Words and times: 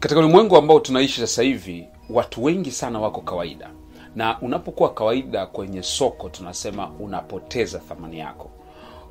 katika 0.00 0.20
ulimwengu 0.20 0.56
ambao 0.56 0.80
tunaishi 0.80 1.20
sasa 1.20 1.42
hivi 1.42 1.88
watu 2.10 2.44
wengi 2.44 2.70
sana 2.70 3.00
wako 3.00 3.20
kawaida. 3.20 3.70
Na 4.16 4.40
unapokuwa 4.40 4.94
kawaida 4.94 5.46
kwenye 5.46 5.82
soko 5.82 6.28
tunasema 6.28 6.90
unapoteza 7.00 7.78
thamani 7.78 8.18
yako. 8.18 8.50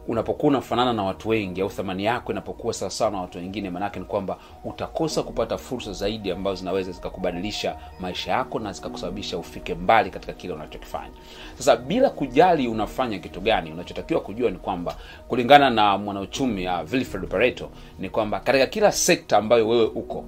Unapokuwa 0.08 0.50
unafanana 0.50 0.94
na 0.94 1.04
watu 1.04 1.30
wengi 1.30 1.62
au 1.62 1.70
thamani 1.70 2.04
yako 2.06 2.32
inapokuwa 2.32 2.74
sawasawa 2.74 3.12
na 3.12 3.22
watu 3.22 3.38
wengine 3.38 3.70
maanake 3.70 4.00
ni 4.00 4.06
kwamba 4.06 4.38
utakosa 4.66 5.24
kupata 5.24 5.58
fursa 5.58 5.94
zaidi 5.94 6.32
ambazo 6.32 6.56
zinaweza 6.56 6.92
zikakubadilisha 6.92 7.76
maisha 8.00 8.32
yako 8.32 8.60
na 8.60 8.74
zikakusababisha 8.74 9.38
ufike 9.38 9.76
mbali 9.76 10.10
katika 10.10 10.34
kile 10.34 10.54
unachokifanya. 10.54 11.14
Sasa 11.58 11.76
bila 11.78 12.10
kujali 12.10 12.68
unafanya 12.68 13.20
kitu 13.20 13.42
gani 13.42 13.72
unachotakiwa 13.72 14.22
kujua 14.22 14.52
ni 14.52 14.58
kwamba 14.58 14.96
kulingana 15.28 15.70
na 15.70 15.98
mwanauchumi 15.98 16.64
ya 16.64 16.80
Wilfred 16.92 17.28
Pareto 17.28 17.70
ni 18.00 18.10
kwamba 18.10 18.40
katika 18.40 18.68
kila 18.68 18.92
sekta 18.92 19.38
ambayo 19.38 19.68
wewe 19.68 19.86
uko 19.86 20.26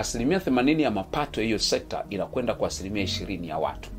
asilimia 0.00 0.38
80 0.38 0.80
ya 0.80 0.90
mapato 0.90 1.40
ya 1.40 1.46
hiyo 1.46 1.58
sekta 1.58 2.04
inakwenda 2.10 2.54
kwa 2.54 2.68
asilimia 2.68 3.02
ishirini 3.02 3.48
ya 3.48 3.58
watu 3.58 3.90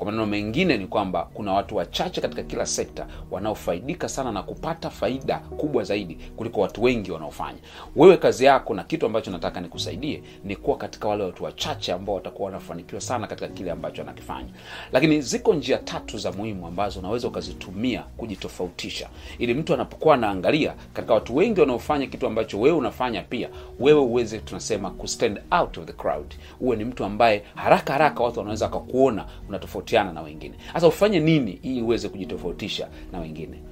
kwa 0.00 0.06
maneno 0.06 0.26
mengine 0.26 0.76
ni 0.76 0.86
kwamba 0.86 1.28
kuna 1.34 1.52
watu 1.52 1.76
wachache 1.76 2.20
katika 2.20 2.42
kila 2.42 2.66
sekta 2.66 3.06
wanaofaidika 3.30 4.08
sana 4.08 4.32
na 4.32 4.42
kupata 4.42 4.90
faida 4.90 5.38
kubwa 5.38 5.84
zaidi 5.84 6.14
kuliko 6.36 6.60
watu 6.60 6.82
wengi 6.82 7.10
wanaofanya. 7.12 7.58
Wewe 7.96 8.16
kazi 8.16 8.44
yako 8.44 8.74
na 8.74 8.84
kitu 8.84 9.06
ambacho 9.06 9.30
nataka 9.30 9.60
nikusaidie 9.60 10.22
ni 10.44 10.56
kuwa 10.56 10.76
katika 10.76 11.08
wale 11.08 11.24
watu 11.24 11.44
wachache 11.44 11.92
ambao 11.92 12.14
watakuwa 12.14 12.46
wanafanikiwa 12.46 13.00
sana 13.00 13.26
katika 13.26 13.48
kile 13.48 13.70
ambacho 13.70 14.02
anakifanya 14.02 14.48
lakini 14.92 15.20
ziko 15.22 15.54
njia 15.54 15.78
tatu 15.78 16.18
za 16.18 16.32
muhimu 16.32 16.66
ambazo 16.66 17.00
unaweza 17.00 17.28
ukazitumia 17.28 18.02
kujitofautisha. 18.16 19.08
Ili 19.38 19.54
mtu 19.54 19.74
anapokuwa 19.74 20.14
anaangalia 20.14 20.74
katika 20.92 21.14
watu 21.14 21.36
wengi 21.36 21.60
wanaofanya 21.60 22.06
kitu 22.06 22.26
ambacho 22.26 22.60
wewe 22.60 22.76
unafanya 22.76 23.22
pia 23.22 23.48
wewe 23.80 24.00
uweze 24.00 24.38
tunasema 24.38 24.90
kustand 24.90 25.40
out 25.60 25.78
of 25.78 25.84
the 25.84 25.92
crowd. 25.92 26.34
Uwe 26.60 26.76
ni 26.76 26.84
mtu 26.84 27.04
ambaye 27.04 27.42
haraka 27.54 27.92
haraka 27.92 28.22
watu 28.24 28.38
wanaweza 28.38 28.64
wakakuona 28.64 29.24
unatofautiana 29.90 30.12
na 30.12 30.22
wengine. 30.22 30.54
Sasa 30.72 30.88
ufanye 30.88 31.20
nini 31.20 31.58
ili 31.62 31.82
uweze 31.82 32.08
kujitofautisha 32.08 32.88
na 33.12 33.18
wengine? 33.20 33.62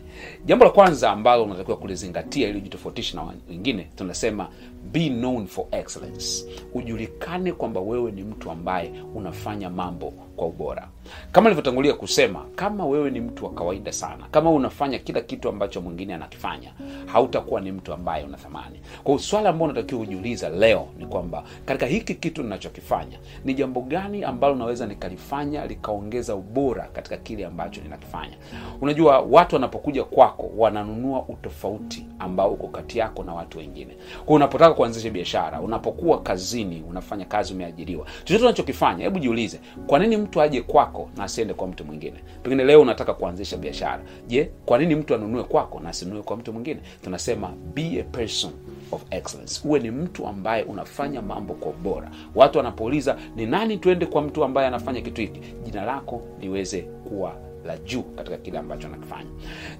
Jambo 0.45 0.65
la 0.65 0.71
kwanza 0.71 1.11
ambalo 1.11 1.45
unatakiwa 1.45 1.77
kulizingatia 1.77 2.49
ili 2.49 2.59
ujitofautishe 2.59 3.17
na 3.17 3.23
wengine 3.49 3.87
tunasema 3.97 4.49
be 4.93 5.09
known 5.09 5.47
for 5.47 5.65
excellence. 5.71 6.47
Ujulikane 6.75 7.53
kwamba 7.53 7.81
wewe 7.81 8.11
ni 8.13 8.23
mtu 8.25 8.51
ambaye 8.51 8.93
unafanya 9.15 9.71
mambo 9.71 10.13
kwa 10.39 10.47
ubora. 10.47 10.89
Kama 11.33 11.49
nilivyotangulia 11.51 11.95
kusema 11.95 12.45
kama 12.57 12.87
wewe 12.87 13.11
ni 13.11 13.21
mtu 13.21 13.45
wa 13.45 13.51
kawaida 13.53 13.93
sana 13.93 14.25
kama 14.31 14.51
unafanya 14.51 14.99
kila 14.99 15.21
kitu 15.21 15.49
ambacho 15.49 15.81
mwingine 15.81 16.15
anakifanya 16.15 16.73
hautakuwa 17.07 17.61
ni 17.61 17.73
mtu 17.73 17.93
ambaye 17.93 18.25
una 18.25 18.37
thamani. 18.37 18.81
Swala 19.19 19.49
ambao 19.51 19.65
unatakiwa 19.69 20.01
kujiuliza 20.01 20.49
leo 20.49 20.89
ni 20.99 21.07
kwamba 21.07 21.43
katika 21.65 21.87
hiki 21.87 22.15
kitu 22.15 22.43
ninachokifanya 22.43 23.19
ni 23.45 23.55
jambo 23.55 23.81
gani 23.81 24.25
ambalo 24.25 24.55
naweza 24.55 24.87
nikalifanya 24.87 25.67
likaongeza 25.67 26.35
ubora 26.35 26.89
katika 26.93 27.17
kile 27.17 27.47
ambacho 27.47 27.81
ninakifanya? 27.81 28.37
Unajua 28.81 29.21
watu 29.21 29.55
wanapokuja 29.55 30.05
kwako 30.05 30.51
wananunua 30.57 31.25
utofauti 31.29 32.07
ambao 32.19 32.53
uko 32.53 32.69
kati 32.69 32.99
yako 32.99 33.25
na 33.25 33.35
watu 33.35 33.59
wengine. 33.59 33.97
Kwa 34.27 34.37
unapotaka 34.37 34.75
kuanzisha 34.75 35.11
biashara 35.11 35.61
unapokuwa 35.61 36.23
kazini 36.23 36.85
unafanya 36.89 37.25
kazi 37.25 37.55
umeajiriwa. 37.55 38.07
Chochote 38.25 38.45
unachokifanya 38.45 39.05
hebu 39.05 39.19
jiulize 39.19 39.61
kwa 39.87 39.99
nini 39.99 40.17
mtu 40.29 40.41
aje 40.41 40.63
kwako 40.63 41.11
na 41.17 41.25
asiende 41.25 41.55
kwa 41.55 41.67
mtu 41.69 41.85
mwingine. 41.85 42.17
Pengine 42.43 42.65
leo 42.65 42.81
unataka 42.83 43.15
kuanzisha 43.15 43.57
biashara. 43.57 44.03
Je 44.27 44.51
kwa 44.67 44.79
nini 44.79 44.95
mtu 44.95 45.15
anunue 45.15 45.43
kwako 45.43 45.81
na 45.81 45.89
asinunue 45.89 46.23
kwa 46.23 46.37
mtu 46.37 46.53
mwingine? 46.53 46.81
Tunasema 47.05 47.53
be 47.75 48.01
a 48.01 48.03
person 48.03 48.53
of 48.93 49.03
excellence. 49.11 49.69
Uwe 49.69 49.81
ni 49.81 49.91
mtu 49.91 50.27
ambaye 50.27 50.63
unafanya 50.63 51.23
mambo 51.23 51.55
kwa 51.55 51.71
ubora. 51.71 52.11
Watu 52.35 52.59
wanapouliza 52.59 53.17
ni 53.37 53.47
nani 53.47 53.77
tuende 53.79 54.07
kwa 54.07 54.23
mtu 54.23 54.45
ambaye 54.45 54.69
anafanya 54.69 55.01
kitu 55.01 55.21
hiki? 55.21 55.41
Jina 55.65 55.85
lako 55.85 56.23
liweze 56.41 56.81
kuwa 56.83 57.48
la 57.69 57.79
juu 57.79 58.03
katika 58.03 58.37
kile 58.37 58.59
ambacho 58.59 58.87
anakifanya 58.87 59.31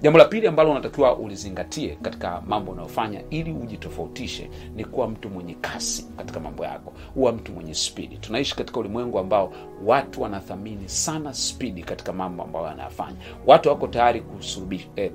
jambo 0.01 0.19
la 0.19 0.25
pili 0.25 0.47
ambalo 0.47 0.71
unatakiwa 0.71 1.17
ulizingatie 1.17 1.97
katika 2.01 2.41
mambo 2.47 2.71
unayofanya 2.71 3.21
ili 3.29 3.51
ujitofautishe 3.51 4.49
ni 4.75 4.85
kuwa 4.85 5.07
mtu 5.07 5.29
mwenye 5.29 5.53
kasi 5.53 6.05
katika 6.17 6.39
mambo 6.39 6.65
yako 6.65 6.93
huwa 7.13 7.31
mtu 7.31 7.51
mwenye 7.51 7.73
spidi. 7.73 8.17
Tunaishi 8.17 8.55
katika 8.55 8.79
ulimwengu 8.79 9.19
ambao 9.19 9.53
watu 9.85 10.21
wanathamini 10.21 10.89
sana 10.89 11.33
spidi 11.33 11.83
katika 11.83 12.13
mambo 12.13 12.43
ambayo 12.43 12.65
wanayafanya. 12.65 13.17
Watu 13.45 13.69
wako 13.69 13.87
tayari 13.87 14.21
kusubi, 14.21 14.87
eh, 14.95 15.11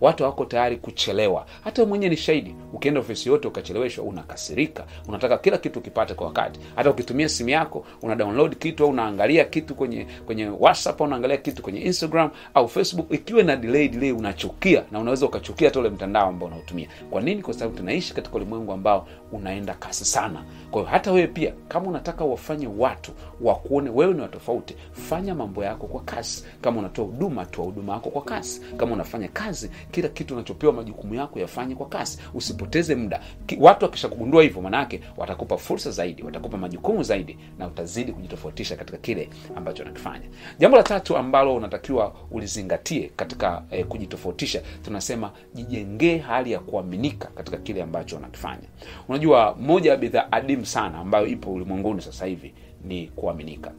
watu 0.00 0.22
wako 0.24 0.44
tayari 0.44 0.76
kuchelewa. 0.76 1.46
Hata 1.64 1.86
mwenyewe 1.86 2.10
ni 2.10 2.16
shahidi. 2.16 2.54
Ukienda 2.72 3.00
ofisi 3.00 3.28
yote 3.28 3.48
ukacheleweshwa 3.48 4.04
unakasirika. 4.04 4.84
Unataka 5.08 5.38
kila 5.38 5.58
kitu 5.58 5.78
ukipate 5.78 6.14
kwa 6.14 6.26
wakati. 6.26 6.60
Hata 6.76 6.90
ukitumia 6.90 7.28
simu 7.28 7.48
yako 7.48 7.86
una 8.02 8.16
download 8.16 8.56
kitu 8.56 8.84
au 8.84 8.90
unaangalia 8.90 9.44
kitu 9.44 9.74
kwenye 9.74 10.06
kwenye 10.26 10.46
whatsapp 10.46 11.00
unaangalia 11.00 11.36
kitu 11.36 11.62
kwenye 11.62 11.73
instagram 11.80 12.30
au 12.54 12.68
facebook 12.68 13.06
ikiwa 13.12 13.42
na 13.42 13.56
delay 13.56 13.88
delay 13.88 14.12
unachukia 14.12 14.84
na 14.92 14.98
unaweza 15.00 15.26
ukachukia 15.26 15.68
hata 15.68 15.80
ule 15.80 15.88
mtandao 15.90 16.28
ambao 16.28 16.48
unautumia. 16.48 16.88
Kwa 17.10 17.20
nini? 17.22 17.42
Kwa 17.42 17.54
sababu 17.54 17.76
tunaishi 17.76 18.14
katika 18.14 18.36
ulimwengu 18.36 18.72
ambao 18.72 19.08
unaenda 19.32 19.74
kasi 19.74 20.04
sana. 20.04 20.44
Kwa 20.70 20.80
hiyo 20.80 20.92
hata 20.92 21.12
wewe 21.12 21.26
pia 21.26 21.52
kama 21.68 21.86
unataka 21.86 22.24
wafanye 22.24 22.66
watu 22.78 23.12
wakuone 23.40 23.90
wewe 23.90 24.14
ni 24.14 24.20
watofauti 24.20 24.74
fanya 24.92 25.34
mambo 25.34 25.64
yako 25.64 25.86
kwa 25.86 26.00
kasi. 26.00 26.44
Kama 26.60 26.78
unatoa 26.80 27.04
huduma 27.04 27.44
toa 27.46 27.64
huduma 27.64 27.92
yako 27.92 28.10
kwa 28.10 28.22
kasi. 28.22 28.60
Kama 28.76 28.92
unafanya 28.92 29.28
kazi 29.28 29.70
kila 29.90 30.08
kitu 30.08 30.34
unachopewa 30.34 30.72
majukumu 30.72 31.14
yako 31.14 31.40
yafanye 31.40 31.74
kwa 31.74 31.86
kasi. 31.88 32.18
Usipoteze 32.34 32.94
muda. 32.94 33.20
Watu 33.58 33.84
wakishakugundua 33.84 34.42
hivyo 34.42 34.62
manake 34.62 35.00
watakupa 35.16 35.56
fursa 35.56 35.90
zaidi 35.90 36.22
watakupa 36.22 36.56
majukumu 36.56 37.02
zaidi 37.02 37.38
na 37.58 37.66
utazidi 37.66 38.12
kujitofautisha 38.12 38.76
katika 38.76 38.98
kile 38.98 39.28
ambacho 39.56 39.82
unakifanya 39.82 40.24
jambo 40.58 40.76
la 40.76 40.82
tatu 40.82 41.16
ambalo 41.16 41.53
unatakiwa 41.56 42.14
ulizingatie 42.30 43.10
katika 43.16 43.62
eh, 43.70 43.86
kujitofautisha. 43.86 44.62
Tunasema 44.82 45.32
jijengee 45.54 46.18
hali 46.18 46.52
ya 46.52 46.58
kuaminika 46.58 47.28
katika 47.34 47.56
kile 47.56 47.82
ambacho 47.82 48.16
unakifanya. 48.16 48.68
Unajua 49.08 49.54
moja 49.60 49.90
ya 49.90 49.96
bidhaa 49.96 50.32
adimu 50.32 50.66
sana 50.66 50.98
ambayo 50.98 51.26
ipo 51.26 51.52
ulimwenguni 51.52 52.02
sasa 52.02 52.26
hivi 52.26 52.54
ni 52.84 53.06
kuaminika 53.08 53.72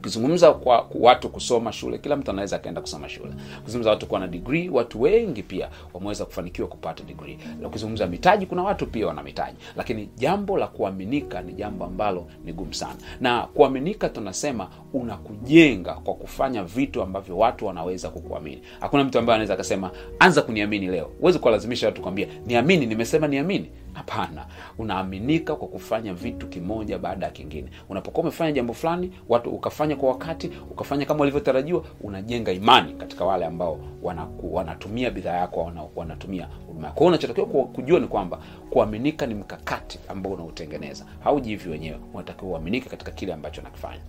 ukizungumza 0.00 0.52
kwa 0.52 0.86
watu 0.94 1.28
kusoma 1.28 1.72
shule 1.72 1.98
kila 1.98 2.16
mtu 2.16 2.30
anaweza 2.30 2.56
akaenda 2.56 2.80
kusoma 2.80 3.08
shule. 3.08 3.32
Ukizungumza 3.62 3.90
watu 3.90 4.06
kuwa 4.06 4.20
na 4.20 4.26
degree 4.26 4.68
watu 4.68 5.02
wengi 5.02 5.42
pia 5.42 5.68
wameweza 5.94 6.24
kufanikiwa 6.24 6.68
kupata 6.68 7.04
degree. 7.04 7.38
Ukizungumza 7.66 8.06
mitaji 8.06 8.46
kuna 8.46 8.62
watu 8.62 8.86
pia 8.86 9.06
wana 9.06 9.22
mitaji. 9.22 9.56
Lakini 9.76 10.08
jambo 10.16 10.58
la 10.58 10.66
kuaminika 10.66 11.42
ni 11.42 11.52
jambo 11.52 11.84
ambalo 11.84 12.26
ni 12.44 12.52
gumu 12.52 12.74
sana. 12.74 12.96
Na 13.20 13.42
kuaminika 13.42 14.08
tunasema 14.08 14.68
unakujenga 14.92 15.94
kwa 15.94 16.14
kufanya 16.14 16.64
vitu 16.64 17.02
ambavyo 17.02 17.38
watu 17.38 17.66
wanaweza 17.66 18.08
kukuamini. 18.08 18.62
Hakuna 18.80 19.04
mtu 19.04 19.18
ambaye 19.18 19.34
anaweza 19.34 19.54
akasema 19.54 19.90
anza 20.18 20.42
kuniamini 20.42 20.86
leo. 20.86 21.10
Huwezi 21.20 21.38
kuwalazimisha 21.38 21.86
watu 21.86 22.02
kwambia 22.02 22.26
niamini 22.46 22.86
nimesema 22.86 23.28
niamini 23.28 23.70
hapana. 23.92 24.46
Unaaminika 24.78 25.56
kwa 25.56 25.68
kufanya 25.68 26.14
vitu 26.14 26.46
kimoja 26.48 26.98
baada 26.98 27.26
ya 27.26 27.32
kingine. 27.32 27.68
Unapokuwa 27.88 28.22
umefanya 28.22 28.52
jambo 28.52 28.74
fulani 28.74 29.12
watu 29.28 29.50
ukafanya 29.50 29.96
kwa 29.96 30.08
wakati 30.08 30.50
ukafanya 30.70 31.06
kama 31.06 31.20
walivyotarajiwa 31.20 31.84
unajenga 32.00 32.52
imani 32.52 32.92
katika 32.92 33.24
wale 33.24 33.46
ambao 33.46 33.78
wanaku, 34.02 34.54
wanatumia 34.54 35.10
bidhaa 35.10 35.36
yako 35.36 35.72
wanatumia 35.96 36.48
huduma 36.66 36.86
yako. 36.86 37.04
Unachotakiwa 37.04 37.46
kujua 37.46 38.00
ni 38.00 38.06
kwamba 38.06 38.38
kuaminika 38.70 39.26
ni 39.26 39.34
mkakati 39.34 39.98
ambao 40.08 40.32
unautengeneza. 40.32 41.04
Hauji 41.24 41.48
hivi 41.50 41.68
wenyewe. 41.68 41.98
Unatakiwa 42.14 42.50
uaminike 42.50 42.88
katika 42.88 43.10
kile 43.10 43.32
ambacho 43.32 43.62
nakifanya 43.62 44.00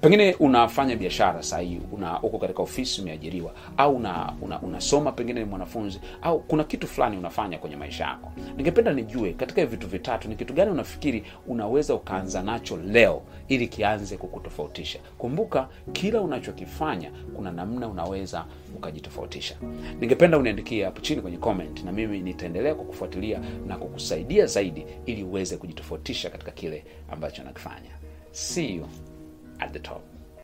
pengine 0.00 0.34
unafanya 0.40 0.96
biashara 0.96 1.42
sahii 1.42 1.80
una 1.92 2.22
uko 2.22 2.38
katika 2.38 2.62
ofisi 2.62 3.00
umeajiriwa 3.02 3.52
au 3.76 3.96
una, 3.96 4.32
una, 4.42 4.60
unasoma 4.60 5.12
pengine 5.12 5.40
ni 5.40 5.46
mwanafunzi 5.46 6.00
au 6.22 6.40
kuna 6.40 6.64
kitu 6.64 6.86
fulani 6.86 7.16
unafanya 7.18 7.58
kwenye 7.58 7.76
maisha 7.76 8.04
yako. 8.04 8.32
Ningependa 8.56 8.92
nijue 8.92 9.23
katika 9.32 9.66
vitu 9.66 9.86
vitatu. 9.88 10.28
Ni 10.28 10.36
kitu 10.36 10.52
gani 10.54 10.70
unafikiri 10.70 11.24
unaweza 11.46 11.94
ukaanza 11.94 12.42
nacho 12.42 12.76
leo 12.76 13.22
ili 13.48 13.68
kianze 13.68 14.16
kukutofautisha? 14.16 14.98
Kumbuka 15.18 15.68
kila 15.92 16.20
unachokifanya 16.20 17.10
kuna 17.36 17.52
namna 17.52 17.88
unaweza 17.88 18.44
ukajitofautisha. 18.76 19.56
Ningependa 20.00 20.38
uniandikie 20.38 20.84
hapo 20.84 21.00
chini 21.00 21.22
kwenye 21.22 21.36
comment 21.38 21.84
na 21.84 21.92
mimi 21.92 22.20
nitaendelea 22.20 22.74
kukufuatilia 22.74 23.40
na 23.66 23.76
kukusaidia 23.76 24.46
zaidi 24.46 24.86
ili 25.06 25.22
uweze 25.24 25.56
kujitofautisha 25.56 26.30
katika 26.30 26.50
kile 26.52 26.84
ambacho 27.10 27.42
nakifanya. 27.44 27.90
See 28.30 28.74
you 28.76 28.86
at 29.58 29.72
the 29.72 29.78
top 29.78 30.13